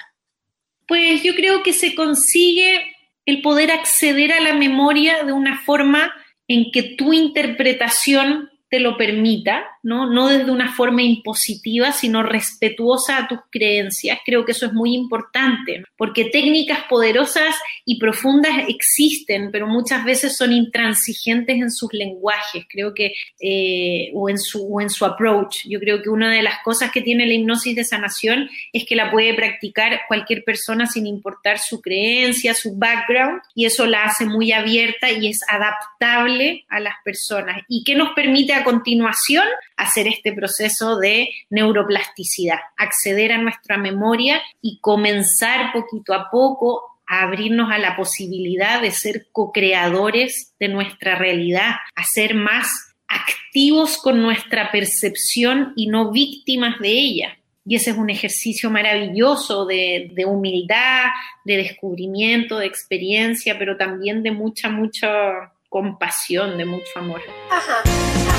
Pues 0.88 1.24
yo 1.24 1.34
creo 1.34 1.64
que 1.64 1.74
se 1.74 1.96
consigue 1.96 2.94
el 3.26 3.42
poder 3.42 3.72
acceder 3.72 4.32
a 4.32 4.42
la 4.42 4.54
memoria 4.54 5.24
de 5.24 5.34
una 5.34 5.60
forma 5.64 6.14
en 6.48 6.70
que 6.72 6.84
tu 6.96 7.14
interpretación 7.14 8.52
te 8.70 8.80
lo 8.80 8.98
permita, 8.98 9.64
¿no? 9.86 10.12
No 10.12 10.30
desde 10.30 10.50
una 10.50 10.74
forma 10.74 11.04
impositiva, 11.04 11.92
sino 11.92 12.24
respetuosa 12.24 13.20
a 13.20 13.28
tus 13.28 13.38
creencias. 13.52 14.18
Creo 14.26 14.44
que 14.44 14.52
eso 14.52 14.66
es 14.66 14.74
muy 14.74 14.96
importante, 14.96 15.84
porque 15.96 16.26
técnicas 16.26 16.80
poderosas 16.90 17.56
y 17.86 18.00
profundas 18.00 18.68
existen, 18.68 19.52
pero 19.52 19.68
muchas 19.68 20.04
veces 20.04 20.36
son 20.36 20.52
intransigentes 20.54 21.58
en 21.58 21.70
sus 21.70 21.94
lenguajes, 21.94 22.66
creo 22.68 22.96
que, 22.96 23.14
eh, 23.40 24.10
o, 24.16 24.28
en 24.28 24.40
su, 24.40 24.66
o 24.74 24.82
en 24.82 24.90
su 24.90 25.06
approach. 25.06 25.68
Yo 25.70 25.80
creo 25.80 26.02
que 26.02 26.10
una 26.10 26.34
de 26.34 26.42
las 26.42 26.64
cosas 26.64 26.90
que 26.92 27.02
tiene 27.02 27.28
la 27.28 27.36
hipnosis 27.36 27.76
de 27.76 27.84
sanación 27.84 28.50
es 28.74 28.86
que 28.86 28.96
la 28.96 29.12
puede 29.12 29.36
practicar 29.36 30.02
cualquier 30.08 30.44
persona 30.44 30.88
sin 30.88 31.06
importar 31.06 31.60
su 31.60 31.80
creencia, 31.80 32.56
su 32.56 32.76
background, 32.76 33.40
y 33.54 33.66
eso 33.66 33.86
la 33.86 34.06
hace 34.06 34.26
muy 34.26 34.52
abierta 34.52 35.12
y 35.12 35.28
es 35.28 35.42
adaptable 35.48 36.66
a 36.70 36.80
las 36.80 36.96
personas. 37.04 37.62
¿Y 37.68 37.84
qué 37.84 37.94
nos 37.94 38.14
permite 38.16 38.54
a 38.56 38.64
continuación 38.64 39.46
hacer 39.78 40.08
este 40.08 40.34
proceso 40.34 40.98
de 40.98 41.30
neuroplasticidad, 41.50 42.60
acceder 42.78 43.32
a 43.32 43.38
nuestra 43.38 43.78
memoria 43.78 44.42
y 44.62 44.80
comenzar 44.80 45.74
poquito 45.74 46.14
a 46.14 46.30
poco 46.30 46.84
a 47.08 47.24
abrirnos 47.24 47.72
a 47.72 47.78
la 47.78 47.96
posibilidad 47.96 48.82
de 48.82 48.92
ser 48.92 49.28
co-creadores 49.32 50.54
de 50.60 50.70
nuestra 50.70 51.16
realidad, 51.16 51.76
a 51.96 52.04
ser 52.04 52.34
más 52.34 52.68
activos 53.08 53.98
con 53.98 54.22
nuestra 54.22 54.72
percepción 54.72 55.74
y 55.76 55.88
no 55.88 56.12
víctimas 56.12 56.80
de 56.80 56.90
ella. 56.90 57.38
Y 57.68 57.76
ese 57.76 57.92
es 57.92 57.98
un 57.98 58.10
ejercicio 58.10 58.70
maravilloso 58.70 59.66
de, 59.66 60.12
de, 60.14 60.26
humildad, 60.26 61.06
de 61.46 61.58
descubrimiento, 61.58 62.60
de 62.60 62.68
experiencia, 62.68 63.58
pero 63.58 63.76
también 63.76 64.22
de 64.22 64.32
mucha, 64.32 64.70
mucha 64.70 65.52
compasión, 65.70 66.58
de 66.58 66.66
mucho 66.66 66.92
amor. 66.96 67.22
Ajá. 67.50 68.35